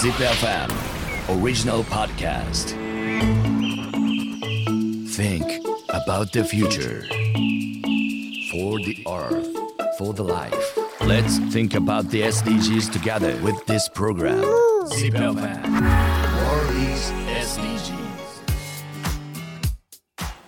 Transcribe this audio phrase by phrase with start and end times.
[0.00, 0.70] Zip FM
[1.28, 2.70] original podcast.
[5.10, 7.02] Think about the future.
[8.50, 10.78] For the earth, for the life.
[11.02, 14.42] Let's think about the SDGs together with this program.
[14.86, 15.36] Zip FM
[16.48, 17.29] World is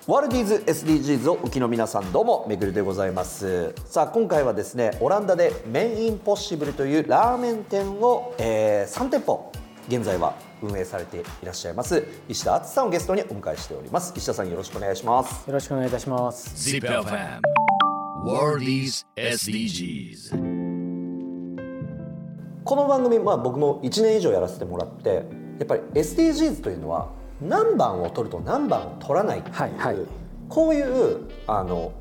[0.09, 9.53] ワールディーズ SDGs をお聞きの皆さんどうもめぐるでございますさあ今回はですねオランダでメンインポッシブルというラーメン店を、えー、3店舗
[9.87, 16.51] 現在は運営されていらっしゃいます石田敦さんをゲストにお迎えしております石田さんよろしくお願いしますよろしくお願いいたします。
[16.57, 17.41] Zip FM
[18.25, 20.31] World is SDGs.
[22.65, 25.23] この番組、まあ、僕も1年以上やらせてもらってや
[25.63, 29.97] っぱり SDGs というのは何番を取ると何番を取らないっていう、はいはい。
[30.49, 31.93] こういうあの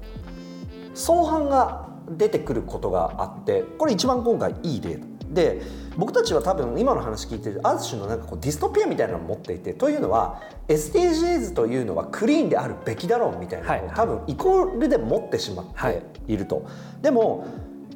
[0.94, 5.62] 相反が出てくることがあってこれ一番今回いい例で
[5.95, 13.95] 僕たちは多分今の話聞いてるある種のなんかこうディストピアみたいなのを持っていてというのは SDGs というのはクリーンであるべきだろうみたいなのを、はいはい。
[13.95, 16.38] 多分イコールで持ってしまってい。
[16.38, 16.66] ると。
[17.02, 17.45] でも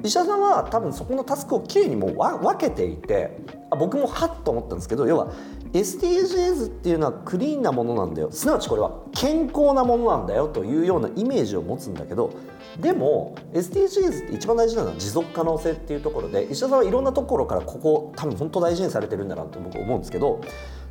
[0.03, 3.37] 石田さんは多分そこのタスクをきれいにもうわ分けていて
[3.71, 5.31] あ僕もはっと思ったんですけど要は
[5.73, 12.33] SDGs っていうのはクリーンなものなんだよすなわちこれは健康なものなんだよというようなイメージを持つんだけど
[12.79, 20.41] でも SDGs って一番大事なのは持続可能性っていうところで石田さんはいろんなところからここ多分本当大事にされてるんだなと僕思うんですけど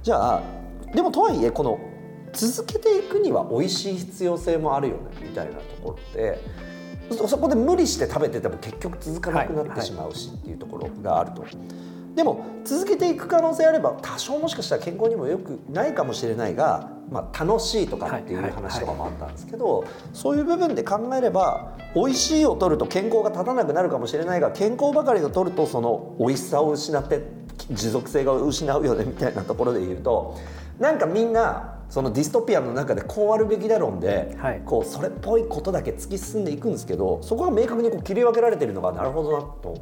[0.03, 0.43] じゃあ
[0.95, 1.79] でもとはいえこの
[2.33, 6.41] 続けていくには美味しい必要性もあるよねみたいなところで
[7.11, 11.45] そそこで無理して食べてても結局続かなくなってしまうしっていうところがあると。
[12.15, 27.23] でも続けていく可能性あれば多少もしかしたら健康にもよくないかもしれないが、まあ、楽しいとかっていう話とかもあったんですけど、そういう部分で考えれば美味しいを取ると健康が立たなくなるかもしれないが健康ばかりを取るとその美味しさを失って
[27.71, 30.39] 持続性が失うよねみたいなところで言うと
[30.79, 39.81] なんかみんなそのディストピアの中でこうあるべきだ論で、はいこうそれっぽいことだけ突き進んでいくんですけどそこが明確にこう切り分けられてるのがなるほどなと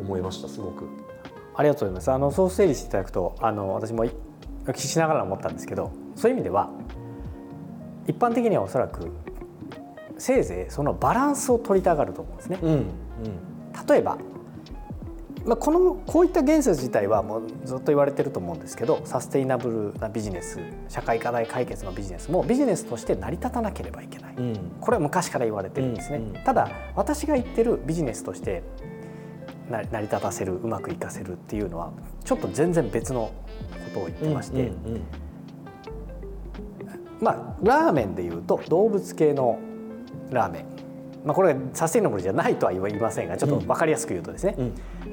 [0.00, 1.11] 思いましたすごく。
[1.54, 2.10] ありがとうございます。
[2.10, 6.70] あのそう整理していただくと、あの私も聞きしながら思ったんですけど、そういう意味では
[8.06, 9.10] 一般的にはおそらく
[10.18, 12.58] せいぜいそのバランスを取りたがると思うんですね。
[12.62, 12.86] うん
[13.88, 14.18] 例えば。
[15.44, 28.62] まあ、このこういった言説自体はもうずっと言われてると思うんですけどサステイナブルなビジネス社会課題解決のビジネスもビジネスとして成り立たなければいけない、うんこれは昔から言われてるんですね、うんうんただ私が言ってるビジネスとして
[29.01, 29.01] な
[29.72, 31.92] 成り立たせるうまくいかせるっていうのは
[32.24, 33.32] ちょっと全然別の
[33.86, 34.68] ことを言ってまして、うんう
[34.98, 35.02] ん
[37.20, 39.60] まあラーメンでいうと動物系の
[40.30, 40.64] ラーメン、
[41.24, 44.56] まあ、これサステイナブルじゃないとは言いませんがちょっと分かりやすく言うとですね、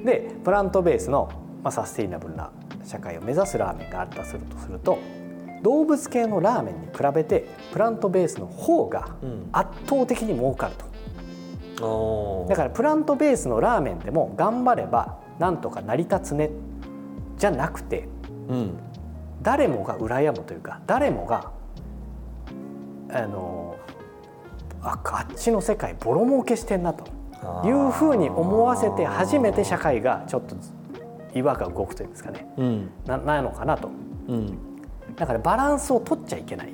[0.04, 1.30] でプラントベースの、
[1.64, 2.52] まあ、サステイナブルな
[2.84, 4.98] 社会を目指すラーメンがあるとするとすると
[5.62, 9.50] 動物系のラーメンに比べてプラントベースの方がうん。
[9.52, 10.86] 圧倒的に儲かると。
[12.50, 16.50] だからプラントベースのラーメンでも頑張ればなんとか成り立つね
[17.38, 18.08] じゃなくて
[18.50, 18.80] うん。
[19.42, 21.52] 誰もが羨むというか誰もが
[23.12, 23.78] あの
[24.82, 27.06] ああっちの世界ボロ儲けしてんなと
[27.66, 30.56] いうふうに思わせて初めて社会がちょっと
[31.34, 32.52] 岩が動くというんですかね。
[32.58, 32.90] うん。
[33.06, 33.90] なないのかなと。
[34.28, 34.58] うん。
[35.16, 36.74] だからバランスを取っちゃいけない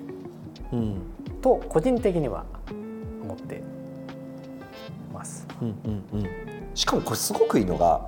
[0.71, 1.01] うん。
[1.41, 2.45] と個人的には
[3.23, 3.61] 思って
[6.73, 8.07] しかもこれすごくいいのが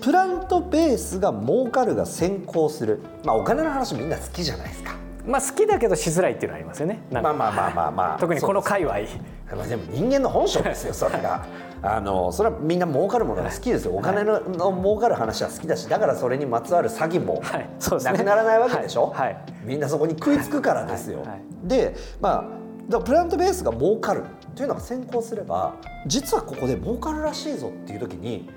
[0.00, 3.00] プラントベースが儲かるが先行する。
[3.24, 4.94] まあお金の話みんな好きじゃないですか。
[5.26, 7.00] まあ好きだけどしづらいっていうのはありますよね。
[7.10, 8.18] まあまあまあまあまあ。
[8.18, 8.94] 特にこの界隈。
[9.56, 11.46] まあでも人間の本性ですよそれが。
[11.86, 13.94] あのそれはみんな儲かるものが好きですよ。
[13.94, 17.42] お金のの儲かる話は好きだしだからそれにまつわる詐欺も
[18.02, 19.26] なくならないわけでしょ、はい。
[19.28, 19.38] はい。
[19.64, 21.28] みんなそこに食いつくからですよ、はい。
[21.28, 21.40] はい。
[21.64, 22.50] でま
[22.90, 25.74] あプラントベースが儲かるというのが先行すれば
[26.06, 28.48] 実はここで儲かるらしいぞっていう時に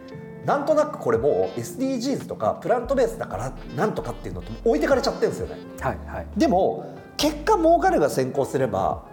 [0.46, 6.28] なんとなくこれもう SDGs とかプラントベースだからなんとかっていうのと置いてかれちゃってるんですよねはいはい。
[6.38, 9.04] でも結果儲かるが先行すれば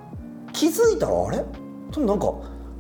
[0.53, 1.39] 気づいたらあれ？
[1.93, 2.33] でもなんか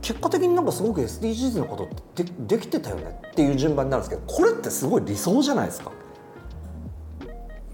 [0.02, 5.90] 結果的になんかすごく SDGs のことってでできてたよねっていう順番になるんですけどこれってすごい理想じゃないですか？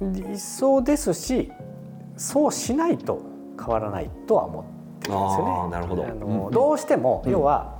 [0.00, 1.50] 理想ですし
[2.16, 3.20] そうしないと
[3.58, 4.64] 変わらないとは思
[5.10, 5.52] ってるんですよね。
[5.52, 6.72] あーなるほど。
[6.72, 7.32] うしても、うん。
[7.32, 7.78] 要は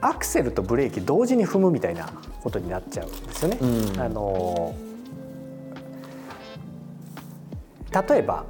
[0.00, 2.06] アクセルとブレーキ同時に踏むみたいな
[2.42, 3.58] ことになっちゃうんですよね。
[3.60, 4.00] うん。
[4.00, 4.74] あの
[8.08, 8.44] 例えば、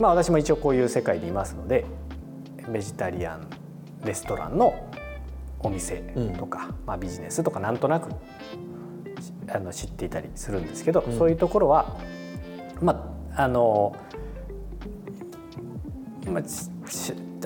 [0.00, 1.84] まあ、私も一応こういう世界にいますので
[2.68, 3.48] ベジタリアン
[4.04, 4.90] レストランの
[5.60, 5.98] お店
[6.36, 8.10] とか、まあ、ビジネスとかなんとなく
[9.48, 11.96] あの知っていたりするんですけど、そういうところは
[12.80, 13.94] まああの、
[16.36, 16.42] ま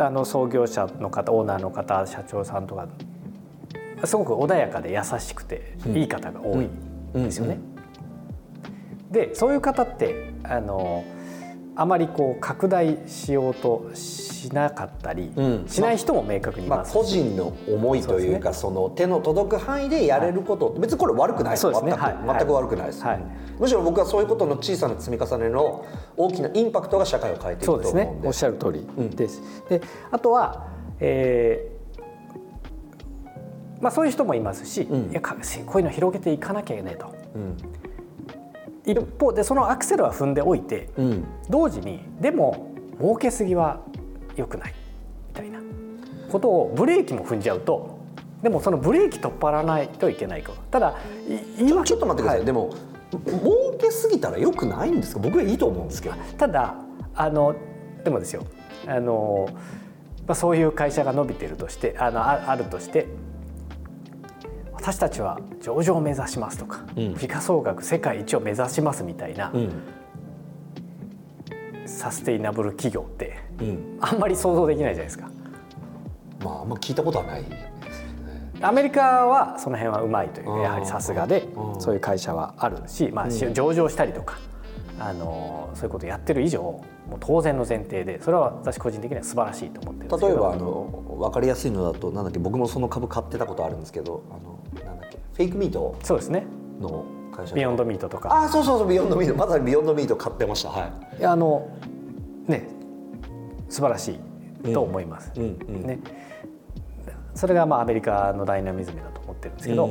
[0.02, 2.88] あ、あの創業者の方オーナーの方社長さんとか
[4.04, 7.58] すごく穏やかで優しくていい方が多いんですよね。
[9.10, 11.04] でそういう方ってあの
[11.80, 15.64] あまりこう拡大しようとしなかったり、うん。
[15.66, 21.52] しない人も明確にいまあ、個人の思いというかその手の届く範囲でやれること、別にこれ悪くない。
[21.52, 21.92] ですですね。
[21.92, 22.38] 全く、はい。
[22.38, 23.24] 全く悪くないです、はい。
[23.58, 25.86] むしろ僕はそういうことの小さな積み重ねの
[26.18, 28.04] 大きなインパクトが社会を変えていくと思うんで。
[28.04, 28.20] ね。
[28.24, 29.10] おっしゃる通りうん。
[29.16, 29.40] です。
[29.70, 29.80] で
[30.10, 30.66] あとは、
[30.98, 35.10] えーまあ、そういう人もいますし、うん。
[35.12, 35.34] いやか
[35.64, 37.06] こういうの広げていかなきゃいけないと。
[37.34, 37.56] うん
[38.92, 41.24] 一方でそのアクセルは踏んでおいてうん。
[41.48, 43.80] 同時にでも儲けすぎは
[44.36, 44.74] 良くない
[45.28, 45.58] みたいな。
[46.30, 47.98] ことをブレーキも踏んじゃうと
[48.42, 50.94] でもそのブレーキ取っ払わないといけないことただ
[51.28, 52.70] い言い訳ちょっと待ってください、はでも
[53.10, 55.20] 儲けすぎたらよくないんですか？
[55.20, 56.14] 僕はいいと思うんですけど。
[56.38, 56.76] ただ
[57.14, 57.56] あの
[58.04, 58.44] でもですよ。
[58.86, 59.48] あの、
[60.26, 63.08] まあ、そういう会社が伸びてるとしてあのああるとして
[64.80, 67.14] 私たちは上場を目指しますとか、うん。
[67.14, 69.70] 時価総額世界一を目指しますみたいな、うん。
[71.86, 73.98] サステイナブル企業ってうん。
[74.00, 75.28] あんまり想像できないじゃないですか。
[76.42, 77.44] まああんま聞いたことはない
[78.62, 81.80] アメリカはその辺はうまいというやはりさすがでうん。
[81.80, 84.38] そういう会社はあるし、まあ、上場したりとか
[84.98, 86.82] あのそういうことをやってる以上も
[87.16, 90.28] う当然の前提でそれは私個人的には素晴らしいと思ってるんですけど。
[90.28, 94.59] 例えばあの分かりやすいのだとなんだっけ僕もその株買ってたことあるんですけどあの
[95.42, 95.96] fake meat？
[96.02, 96.46] そうですね。
[96.80, 98.44] の会社 Beyond Meat とか。
[98.44, 99.36] あそうそうそう Beyond Meat。
[99.36, 100.70] まさに Beyond Meat 買ってました。
[100.70, 100.90] は
[101.20, 101.24] い。
[101.24, 101.68] あの
[102.46, 102.68] ね
[103.68, 104.18] 素晴らし
[104.64, 105.32] いと思います。
[105.36, 105.82] うんうん。
[105.86, 106.00] ね、
[107.34, 109.90] それがまあアメリカのダイナミズムだと思ってるんですけど、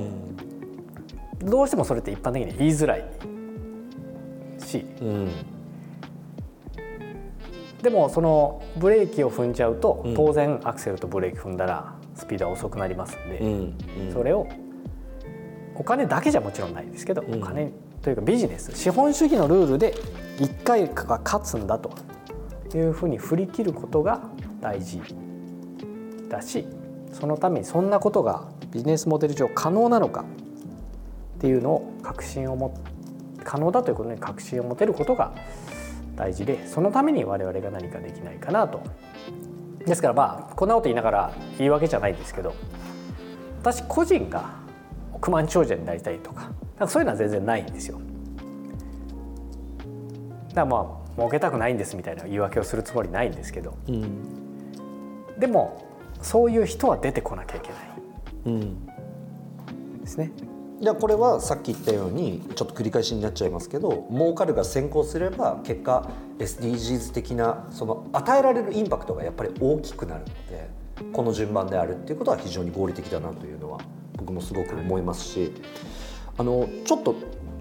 [1.39, 3.05] どうしてもそれって一般的に言いづらい
[4.57, 4.85] し。
[5.01, 5.29] うん。
[7.81, 10.13] でもそのブレーキを踏んじゃうとうん。
[10.13, 14.13] 当然アクセルとブレーキ踏んだらスピードは遅くなりますんで、うん。
[14.13, 14.45] それを
[15.79, 17.71] お金だけじゃもちろんないですけど、うんお金
[18.01, 19.93] というかビジネス資本主義のルールで
[20.37, 21.91] 1回は勝つんだと
[22.77, 24.21] いうふうに振り切ることが
[24.61, 25.01] 大事
[26.29, 26.65] だし
[27.11, 30.23] そのためにそんなことがビジネスモデル上可能なのか
[31.37, 32.73] っていうのを確信を持
[33.43, 35.33] 可能だということに確信を持てることが
[36.15, 38.81] 大事でそのために我々が何かできないかなと。
[39.85, 42.53] ですからまあこんなこと言いながら言い訳じゃないんですけど
[43.61, 44.58] 私個人が
[45.19, 46.41] 億万長者になりたいとか。
[46.41, 47.99] なんかそういうのは全然ないんですよ。
[50.49, 53.75] だからまあ儲けたくないんですみたいな言い訳をするつもりないんですけど。
[53.87, 55.37] うん。
[55.37, 55.85] でも
[56.21, 57.79] そういう人は出てこなきゃいけない。
[58.45, 58.85] うん。
[60.01, 60.31] ですね。
[60.81, 70.69] じゃあこれはさっき言ったようにちょっと繰り返しになっちゃいますけど儲かるが先行すれば結果 SDGs 的なその与えられるインパクトがやっぱり大きくなるので
[71.11, 73.81] この順番であるっていうことは非常に合理的だなというのは
[74.31, 75.53] もすごく思いますし
[76.37, 77.15] あのちょっと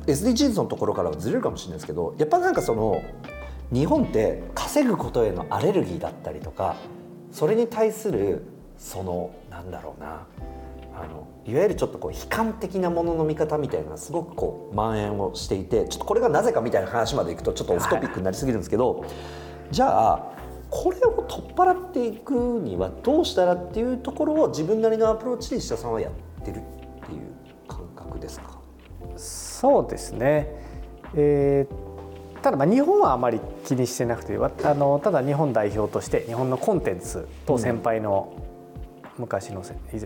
[0.06, 3.02] SDGs のところからはずれるかもしれないですけどやっぱなんかその
[3.72, 6.76] 日本って稼ぐことへのアレルギーだったりとか
[7.32, 8.44] それに対する
[8.78, 10.26] そのなんだろうな
[10.94, 19.04] あのいわゆるちょっとこう悲観的なものの見方みたいなすごくこう蔓延をしていてちょっとこれがなぜかみたいな話までいくとちょっとオフトピックになりすぎるんですけど、
[19.70, 20.37] じゃあ
[20.70, 26.12] これを取っ払っていくにはどうしたらっていうところを自分なりのアプローチで石田さんはやっ
[26.44, 26.60] てるっ
[27.06, 27.34] ていう
[27.66, 28.58] 感覚ですか？
[29.16, 30.48] そうですね、
[31.14, 31.88] えー
[32.40, 38.32] ただまあ日本はあまり気にしてなくてわあのただ日本代表として日本のコンテンツと先輩の
[39.18, 39.64] 昔の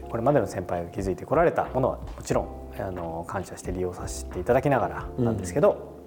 [0.09, 6.03] これまでの先輩が築いてこられたものはもちろんあの感謝して利用させていただきながらなんですけど、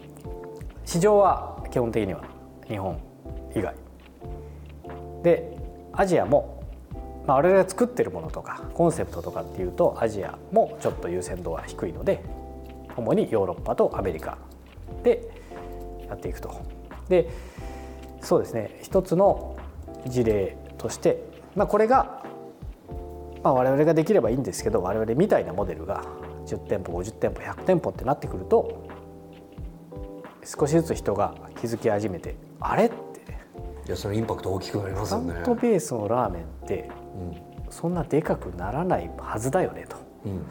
[0.84, 2.24] 市場は基本的には
[2.68, 3.00] 日本
[3.56, 3.76] 以外
[5.26, 5.58] で
[5.92, 6.64] アジアも、
[7.26, 12.24] まあ、我々が作ってるものとかコンセプトとかっていうとアジアもちょっと優先度は低いので
[12.96, 14.38] 主にヨーロッパとアメリカ
[15.04, 15.28] で
[16.08, 16.54] やっていくと。
[17.10, 17.30] で
[18.22, 19.58] そうですね一つの
[20.08, 21.24] 事例として、
[21.56, 22.24] まあ、これが、
[23.44, 26.04] まあ、我々ができればいいんですけど我々みたいなモデルが
[26.46, 28.88] 10店舗50店舗100店舗ってなってくると
[30.44, 32.86] 少しずつ人が気づき始めてあれ？
[32.86, 32.92] っ
[33.88, 35.42] いやそれインパクト大きくなりますプラよね。
[35.42, 37.72] ントベースのラーメンってうん。
[37.72, 39.98] そんなでかくならないはずだよねと。
[40.26, 40.46] うん。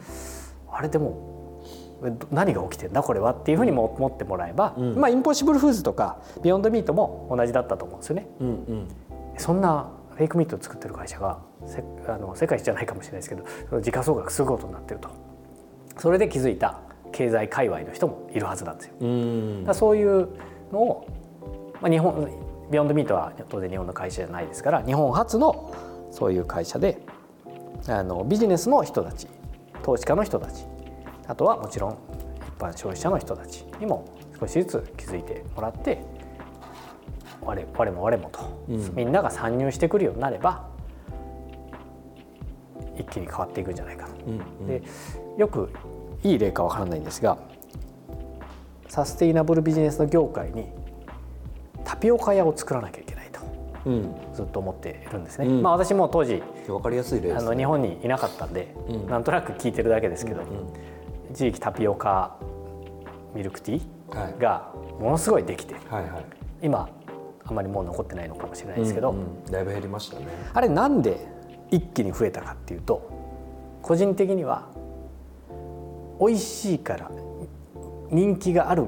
[0.71, 1.63] あれでも
[2.31, 4.95] 何が起きてんだこれはっていうふうにも思ってもらえば、うん。
[4.95, 8.27] まあインポッシブルフーズとかビヨンドミートも同じだったと思うんですよね。
[8.39, 8.87] うんうん。
[9.37, 15.09] そんなフェイクミートを作ってる会社がせあの世界一じゃないかもしれないですけどその時価総額すごいことになってると。
[15.97, 16.79] それで気づいた
[17.11, 18.93] 経済界隈の人もいるはずなんですよ。
[19.69, 20.29] うそういう
[20.71, 21.07] のを、
[21.81, 25.73] まあ、日本ビヨンドミートは当然日本の会社じゃないですから日本初の
[26.11, 26.99] そういう会社で
[27.87, 29.27] あのビジネスの人たち
[29.83, 30.65] 投資家の人たち
[31.27, 31.97] あとはもちろん一
[32.59, 34.05] 般消費者の人たちにも
[34.39, 36.01] 少しずつ気づいてもらって
[37.41, 40.67] 我我も我もと、うんみんなが参入してくるようになれば
[42.97, 44.25] 一気に変わっていくんじゃないかと。
[44.25, 44.81] うんうんで
[45.37, 45.69] よく
[46.23, 47.37] いい例かわからないんですが
[48.87, 50.65] サステイナブルビジネスの業界に
[51.85, 53.39] タピオカ屋を作らなきゃいけないと。
[53.85, 54.15] うん。
[54.33, 55.47] ずっと思っているんですね。
[55.47, 55.61] うん。
[55.61, 57.39] まあ私も当時わかりやすい例ですね。
[57.39, 59.07] あの日本にいなかったんで、うん。
[59.07, 60.47] なんとなく聞いてるだけですけど、うん。
[61.31, 62.37] 一時期タピオカ
[63.33, 64.33] ミルクティはい。
[64.33, 66.25] ーがものすごいできてはいはい。
[66.61, 66.89] 今
[67.45, 69.51] あまりもう残ってないのかもしれないですけど、うんうん。
[69.51, 70.25] だいぶ減りましたね。
[70.53, 71.27] あれなんで
[71.69, 74.67] 一気に増えたかっていうと個人的には
[76.19, 77.11] 美味しいから
[78.09, 78.87] 人気がある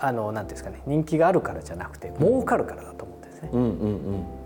[0.00, 3.50] あのなんていうんですかね人気があるからじゃなくて儲かるからだと思ってるんですね。
[3.52, 4.40] うんうん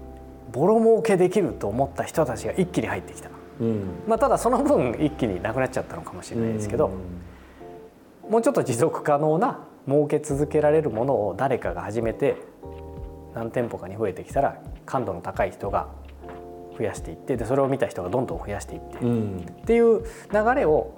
[0.54, 3.28] ボロ儲けできると思った人たちが一気に入ってきた。
[3.60, 3.66] うん。
[3.66, 6.92] うんまあ、ただその分一気になくなっちゃったのかもしれないですけど、
[8.30, 12.36] もうちょっと持続可能な儲け続けられるものを誰かが始めて
[13.34, 15.88] 何店舗かに増えてきたら感度の高い人が
[16.78, 19.08] 増やしていってでそれを見た人がどんどん増やしていって、うん。
[19.08, 20.94] うんっていう流れを、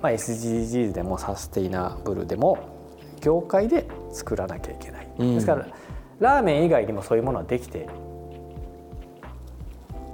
[0.00, 2.79] まあ、SDGs でもサステイナブルでも
[3.20, 5.34] 業界で作らなきゃいけない、うん。
[5.34, 5.66] ですから
[6.18, 7.88] ラーメン以外にもそういうものはできて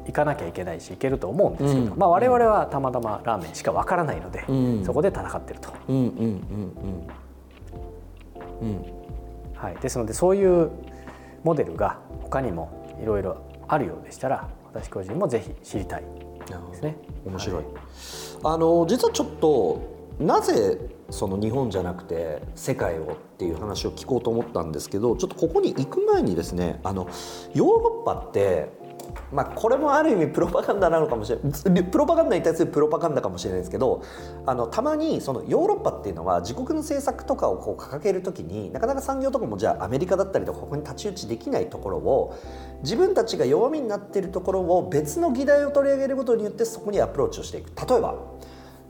[0.06, 1.98] いかなきゃいけないしいけると思うんですけど、うん。
[1.98, 4.84] まあ、我々はたまたまラーメンしかわからないので、うん。
[4.84, 5.70] そこで戦ってると、
[9.54, 10.70] はい、ですのでそういう
[11.42, 16.04] モデルが他にもいろいろあるようでしたら私個人もぜひ知りたい
[16.70, 16.96] ですね。
[17.24, 17.64] 面白い、はい。
[18.44, 20.78] あの実はちょっとなぜ
[21.10, 27.08] その日本じゃなくて世界をっていう話を聞こうと思ったんですけどちょっとここに行く前にですねあの
[27.54, 28.70] ヨーロッパって
[29.30, 34.02] まあこれもある意味プロパガンダなのかもしれないプロパガンダに対するプロパガンダかもしれないですけど
[34.46, 42.38] あのたまにそのヨーロッパっていうのは自国の政策とかをこう掲げるときになかなか産業とかもじゃあアメリカだったりとかここに太刀打ちできないところを
[42.82, 47.70] 自分たちが弱みになっているところを別の議題を取り上げることによってそこにアプローチをしていく。
[47.86, 48.35] 例えば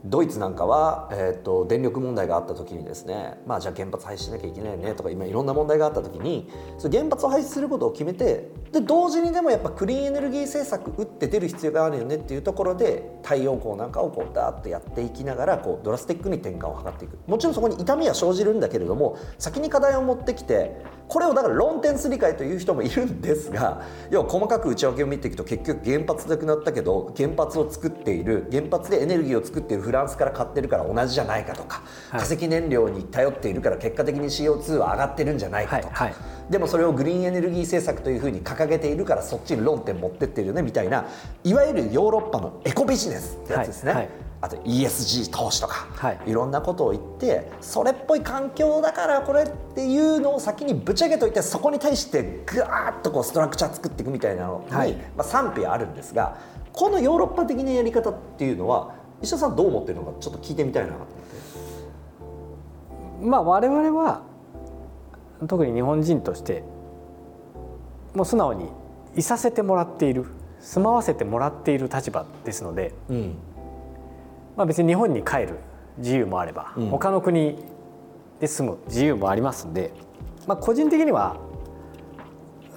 [0.09, 17.17] ドイツなんかは、えー、と電力問題があった時にですね、まあ、じゃあ原発廃止しなきゃいけないよねとか今いろんな問題があった時にそ原発を廃止することを決めてで同時にでもやっぱクリーンエネルギー政策打って出る必要があるよねっていうところで太陽光なんかをこうダーッとやっていきながらこうドラスティックに転換を図っていく。
[17.27, 32.21] もちろんそこに痛みは生じるんだけれども先に課題を持ってきてこれをだから論点す理解という人もいるんですが要は細かく内訳を見ていくと結局原発なくなったけど原発を作っている原発でエネルギーを作っているフランスから買ってるから同じじゃないかとか、はい。
[32.21, 36.15] 化石燃料に頼っているから結果的に CO2 は上がってるんじゃないかとか、はいは
[36.49, 36.51] い。
[36.51, 41.05] でもそれをグリーンエネルギー政策というふうに掲げているからそっちに論点持ってってるよねみたいな
[41.43, 44.09] いわゆるヨーロッパのエコビジネスってやつですね。
[44.39, 46.19] あと ESG 投資とか、はい。
[46.27, 54.93] いろんなことを言ってそれっぽい環境だからこれっていうのを先にぶち上げといてそこに対してぐわーっとこうストラクチャー作っていくみたいなのに、はい。
[54.93, 56.37] まあ、賛否あるんですが
[56.71, 63.27] このヨーロッパ的なやり方っていうのは石田さんどう思ってるのかちょっと聞いてみたいなと思って。
[63.27, 64.21] まあ我々は
[65.47, 66.63] 特に日本人として
[68.13, 68.69] もう素直に
[69.15, 70.25] いさせてもらっている
[70.59, 73.35] 住まわせてもらっている立場ですので、うん。
[74.55, 75.59] まあ、別に日本に帰る
[75.97, 76.89] 自由もあれば、うん。
[76.89, 77.63] 他の国
[78.39, 79.91] で住む自由もありますんで、
[80.47, 81.37] まあ、個人的には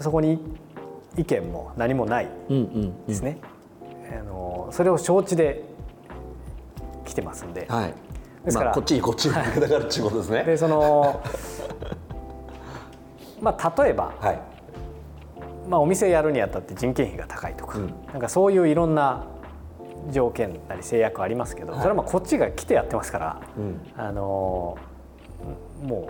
[0.00, 0.40] そこに
[1.16, 3.38] 意見も何もないうんうんですね、
[4.10, 5.64] あのそれを承知で
[7.10, 7.94] 来てますんで,、はい。
[8.44, 8.70] ですから。
[8.70, 10.44] まあ、こっちにこっちにだからっていうことですね。
[10.44, 11.20] でその
[13.42, 14.38] まあ例えば、はい。
[15.68, 17.94] まあ、お店やるにあたって人件費が高いとか、うん。
[18.12, 19.24] なんかそういういろんな
[20.10, 21.80] 条件なり制約ありますけど、はい。
[21.80, 23.80] それはまあこっちが来てやってますから、うん。
[23.96, 24.76] あの
[25.82, 26.08] も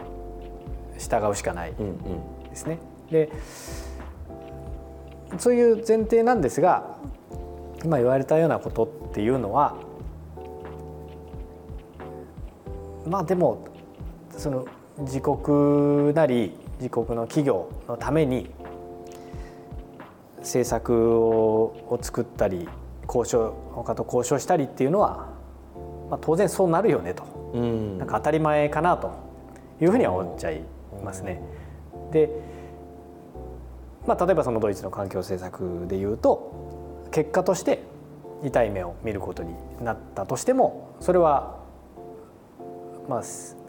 [0.97, 2.49] う従うしかないうんうん。
[2.49, 2.79] ですね。
[3.11, 3.31] で
[5.39, 6.97] そういう前提なんですが
[7.85, 9.77] 今言われたようなことっていうのは
[13.07, 13.65] まあでも
[14.37, 14.67] その
[14.99, 18.51] 自国なり自国の企業のために
[20.39, 22.69] 政策をを作ったり
[23.07, 25.29] 交渉他と交渉したりっていうのは、
[26.11, 27.25] まあ、当然そうなるよねと。
[27.53, 29.11] うんなんか当たり前かなと
[29.81, 30.63] いうふうには思っちゃい
[31.03, 31.43] ますね。
[32.13, 32.31] で、
[34.07, 37.83] まあ、例えばそのドイツの環境政策でいうと結果として
[38.45, 41.60] 痛い目を見ることになったとしてもそれは
[43.11, 43.21] まあ、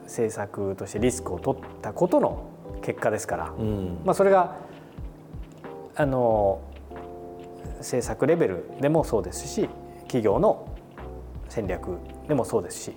[0.04, 2.48] 政策としてリスクを取ったことの
[2.84, 4.56] 結果ですから、うん、まあ、それが
[5.96, 6.62] あの
[7.80, 9.68] 政策レベルでもそうですし
[10.04, 10.68] 企業の
[11.50, 12.94] 戦略でもそうですし。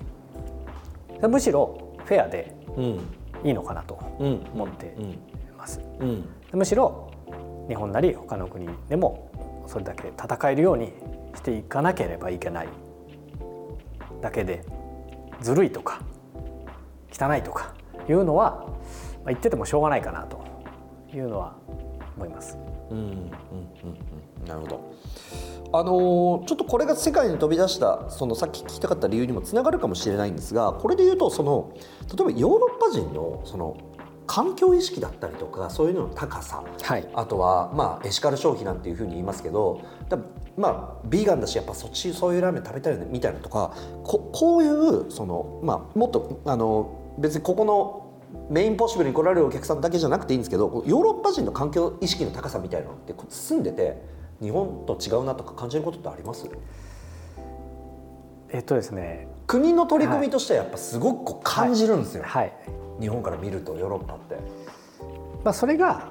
[1.29, 2.55] むしろフェアで
[3.43, 3.95] いいのかなと
[4.53, 5.17] 思ってい
[5.57, 5.81] ます。
[6.53, 7.11] むしろ
[7.69, 9.31] 日本なり他の国でも
[9.67, 10.93] それだけ戦えるように
[11.35, 12.69] していかなければいけない
[14.21, 14.65] だけで
[15.41, 16.03] ずるいとか
[17.19, 17.75] 汚いとか
[18.09, 20.45] いうのは、まあ、言っててもしょうがないかなと
[21.15, 21.57] いうのは
[22.17, 22.59] 思います。
[22.91, 24.95] うんうんうんうん、なるほど。
[25.73, 31.73] あのー、ちょっとこれが世界に飛び出したそのさっき聞きたかった理由にもつながるかもしれないんですがこれで言うとその
[32.17, 33.77] 例えばヨーロッパ人のその
[34.27, 39.83] 環境意識だったりとかそういうのの高さ、はい、あとは、まあ、エシカル消費なんていうふうに言いますけど
[40.57, 48.01] まあビーガンだしやっぱそっちそういうラーメン食べたいよねみたいなとかここういうその、まあ、もっとあの別にここの
[48.51, 54.03] メインポッシブルに来られるお客さんだけじゃなくていいんですけどヨーロッパ人の環境意識の高さみたいなのって住んでて
[54.41, 56.49] 日本と違うなとか感じることってあります？
[58.51, 59.29] えっとですね。
[59.47, 64.37] 国の取り組みとしてはやっぱすごく感じるんですよ、はい、はい、日本から見るとヨーロッパって。
[65.45, 66.09] まあ、それが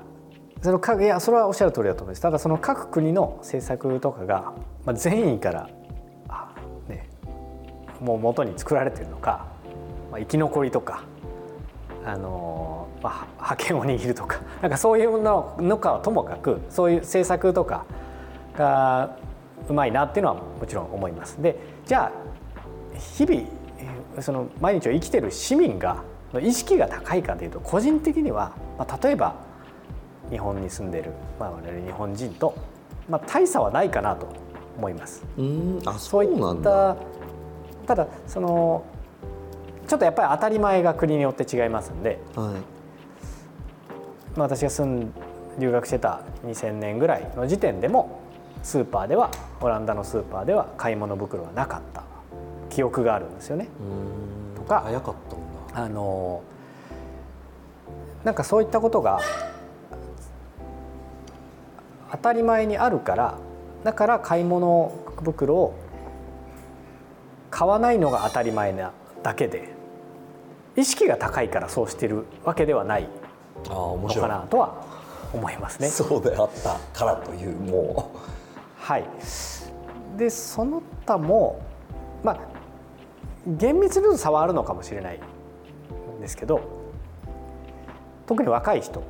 [0.61, 2.21] そのいやそれはおっしゃる通りだと思います。
[2.21, 4.53] ただその各国の政策とかが、
[4.85, 5.69] まあ、善意から
[6.29, 6.55] あ、
[6.87, 7.09] ね、
[7.99, 9.47] もう元に作られてるのか、
[10.13, 11.01] まあ、生き残りとか、
[12.05, 17.85] あのまあ、覇権を握るとか なんかそういうののかはともかくそういう政策とか
[18.55, 19.17] が
[19.67, 21.41] うまいなっていうのはもちろん思います。
[21.41, 22.11] でじゃ
[22.95, 26.03] あ日々その毎日を生きてる市民が
[26.39, 29.33] 意識が高いかというと個人的には、まあ、例えば
[30.29, 32.53] 日本に住んでる、まあ、我々日本人と、
[33.09, 34.27] まあ、大差はないかなと
[34.77, 35.23] 思います。
[35.39, 36.97] うんあそういった
[37.87, 38.83] ただその
[39.93, 42.53] ちょっとやっぱり当たり前が国によって違いますんで、はい。
[44.35, 45.13] まあ、私が住ん
[45.59, 48.19] 留学してた2000年ぐらいの時点でも
[48.63, 49.29] スーパーでは
[49.61, 52.03] オランダのスーパーでは買い物袋はなかった
[52.71, 53.67] 記憶があるんですよね。
[54.55, 55.15] とか早かっ
[55.71, 56.41] たあの
[58.23, 59.19] なんかそういったことが
[62.11, 63.37] 当たり前にあるから
[63.83, 64.91] だから買い物
[65.23, 65.75] 袋を
[67.51, 68.91] 買わないのが当たり前な
[69.21, 69.82] だけで
[70.75, 73.07] 意識が高いからそうしてるわけではない
[73.67, 74.85] のかなとは
[75.33, 75.87] 思いますね。
[75.89, 78.17] そうであったからというもう。
[78.79, 79.05] はい。
[80.17, 81.61] でその他も
[82.23, 82.39] まあ
[83.47, 85.19] 厳密に言うと差はあるのかもしれない
[86.21, 86.61] ですけど
[88.25, 89.03] 特に若い人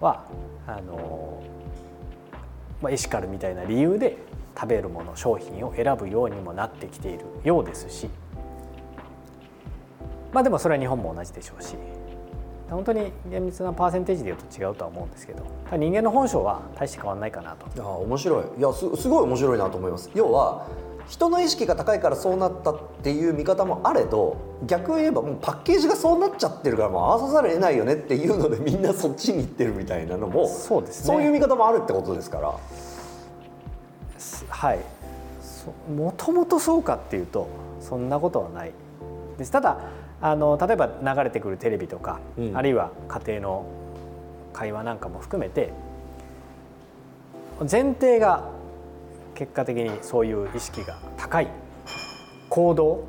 [0.00, 0.24] は
[0.66, 1.42] あの、
[2.82, 4.16] まあ、エシカルみたいな理由で
[4.58, 8.08] 食べるもの商品を選ぶようにもなってきているようですし
[10.36, 11.76] まあでもそれは日本も同じでしょうし
[12.68, 15.42] 本当に厳密なパーセンテージでいうと違うとは思うんですけど
[15.78, 17.66] 人間の本性は大して変わらないかなと。
[17.74, 18.44] いや面白い。
[18.58, 20.10] いやすすごい面白いなと思います。
[20.14, 20.66] 要は
[21.08, 32.52] 人の意識が高いからそうなったっていう見方もあれど逆を言えばもうパッケージがそうなっちゃってるからもう合わさざるを得ないよねっていうのでみんなそっちに行ってるみたいなのもそうです、ね、そういう見方もあるってことですから。
[34.50, 34.80] はい。
[35.90, 37.48] もともとそうかっていうと
[37.80, 38.72] そんなことはない。
[39.38, 39.50] です。
[39.50, 39.78] ただ
[40.20, 43.66] あの例えば流れてくるテレビとか、うん、あるいは家庭の
[44.52, 45.72] 会話なんかも含めて
[47.70, 48.48] 前提が
[49.34, 51.48] 結果的にそういう意識が高い
[52.48, 53.04] 行動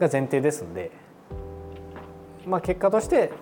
[0.00, 0.90] が前提ですので、
[2.46, 3.32] まあ、結果として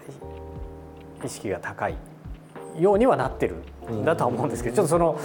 [1.25, 1.97] 意識が高い
[2.79, 3.57] ようにはなってる
[3.91, 5.19] んだとは思うんですけどちょっとその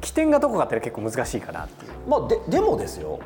[0.00, 1.92] 起点がどこかって結構難しいかなっていう。
[2.08, 3.20] まあ、ででもですよ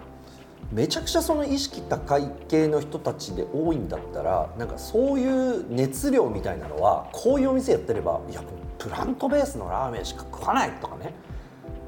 [0.73, 8.43] めちゃくちゃその意識高い系の人たちで多いんだったらなんかそういう熱量みたいなのはこういうお店やってればいや
[8.79, 11.15] プラントベースのラーメンしか食わないとかね。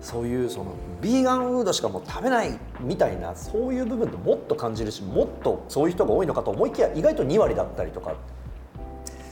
[0.01, 8.14] そういうそのビーガンフードしかもう食べないみたいなそういう部分ってもっと感じるしもっとそういう人が多いのかと思いきや意外と2割だったりとか。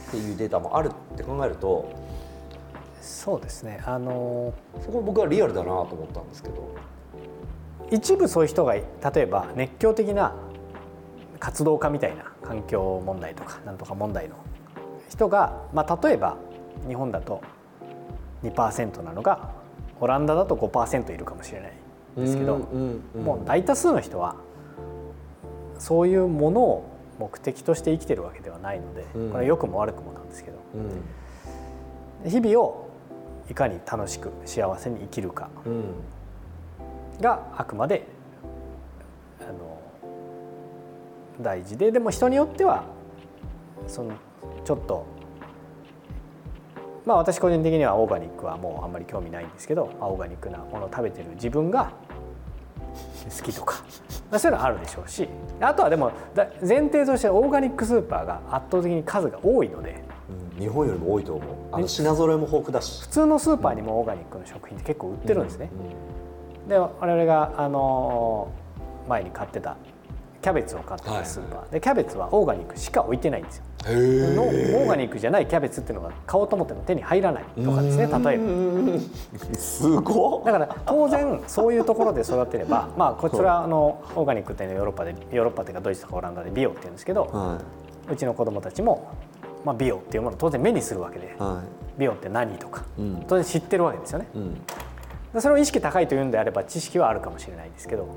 [0.07, 1.89] っていうデータもあるって考えると
[3.01, 3.81] そうですね。
[3.85, 6.75] あのそこ僕はリアルだなと思ったんですけど
[7.91, 8.85] 一部そういう人が例
[9.17, 10.35] えば熱狂的な
[11.39, 14.37] 活動家みたいな環境問題とかなんとか問題の
[15.09, 16.37] 人が、まあ、例えば
[16.89, 17.43] 日本だと
[18.43, 19.51] 2%なのが
[20.01, 21.73] オランダだと5%いるかもしれない
[22.17, 22.59] ですけど、
[23.15, 24.37] もう大多数の人は
[25.79, 30.59] そういうものを目的として生きてるわけではないので、これは良くも悪くもなんですけど、
[32.27, 32.91] 日々を
[33.51, 35.49] いかに楽しく幸せに生きるか
[37.21, 38.07] があくまで
[39.41, 39.81] あの
[41.41, 42.85] 大事ででも人によっては
[43.87, 44.15] その
[44.65, 45.07] ちょっと
[47.05, 51.93] まあ私個人的にはオーガニックはもうあんまり興味ないんですけどオーガニックなものを食べてる自分が
[53.25, 53.85] 好きとか
[54.39, 55.29] そういうのはあるでしょうし
[55.61, 56.11] あとはでも
[56.61, 60.03] 前提としてオーガニックスーパーが圧倒的に数が多いので、
[60.57, 61.49] うん、日本よりも多いと思う。
[61.73, 63.03] あの品揃えも豊富だし。
[63.03, 65.71] 普通のスーパーにもオーガニックの食品って結構売ってるんですね、
[66.67, 68.53] で我々があの
[69.09, 69.77] 前に買ってた
[70.43, 73.65] キャベツを買ってたスーパー、でキャベツはオーガニックしか置いてないんですよ。
[73.89, 77.45] のオーガニックじゃないキャベツっていうのが買おうと思っても手に入らない。
[77.65, 87.59] とかですね例えばすごだから当然そういうところで育てれば まあこちらのオーガニックっていうのはヨーロッパでヨーロッパっていうかドイツとかオランダでビオって言うんですけど、は
[88.11, 89.09] い、うちの子供たちも、
[89.65, 91.63] まあ、ビオっていうものを当然目にするわけで、は
[91.97, 94.57] い、ビオって何とか、うん、当然知ってるわけですよね、うん、
[95.41, 98.09] それを意識高いというんであれば知識はあるかもしれないですけど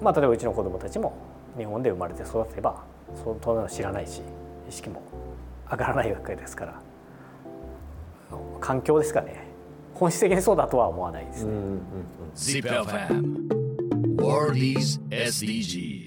[0.00, 1.14] まあ例えばうちの子供たちも
[1.56, 2.82] 日本で生まれて育てば
[3.14, 4.22] そ当然知らないし
[4.68, 5.02] 意識も
[5.70, 6.80] 上がらないわけですから
[8.60, 9.44] 環境ですかね。
[9.94, 11.52] 本質的にそうだとは思わないですね。
[12.34, 13.64] ZIPFM
[14.16, 16.03] World is SDGs